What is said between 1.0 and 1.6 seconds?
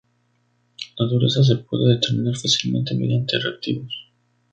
dureza se